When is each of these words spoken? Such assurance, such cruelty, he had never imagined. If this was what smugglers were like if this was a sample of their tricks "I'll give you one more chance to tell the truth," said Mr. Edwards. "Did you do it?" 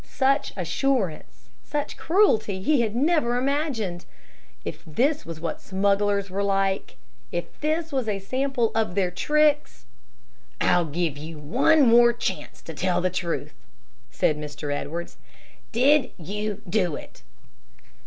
Such 0.03 0.51
assurance, 0.57 1.47
such 1.63 1.95
cruelty, 1.95 2.59
he 2.59 2.81
had 2.81 2.95
never 2.95 3.37
imagined. 3.37 4.05
If 4.65 4.81
this 4.83 5.27
was 5.27 5.39
what 5.39 5.61
smugglers 5.61 6.31
were 6.31 6.41
like 6.41 6.97
if 7.31 7.59
this 7.59 7.91
was 7.91 8.07
a 8.09 8.17
sample 8.17 8.71
of 8.73 8.95
their 8.95 9.11
tricks 9.11 9.85
"I'll 10.59 10.85
give 10.85 11.19
you 11.19 11.37
one 11.37 11.85
more 11.87 12.13
chance 12.13 12.63
to 12.63 12.73
tell 12.73 12.99
the 12.99 13.11
truth," 13.11 13.53
said 14.09 14.39
Mr. 14.39 14.73
Edwards. 14.73 15.17
"Did 15.71 16.09
you 16.17 16.63
do 16.67 16.95
it?" 16.95 17.21